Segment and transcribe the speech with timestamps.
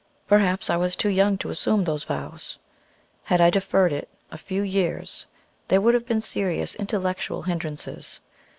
[0.27, 2.57] Perhaps I was too young to assume those vows.
[3.25, 5.27] Had I deferred it a few years
[5.67, 8.19] there would have been serious intellectual hindrances.